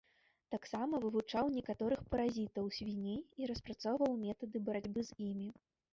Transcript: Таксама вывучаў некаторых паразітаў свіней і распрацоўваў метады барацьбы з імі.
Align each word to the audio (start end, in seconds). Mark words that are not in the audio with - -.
Таксама 0.53 1.01
вывучаў 1.03 1.51
некаторых 1.57 2.01
паразітаў 2.15 2.71
свіней 2.77 3.19
і 3.43 3.51
распрацоўваў 3.53 4.19
метады 4.25 4.57
барацьбы 4.71 5.01
з 5.13 5.21
імі. 5.29 5.49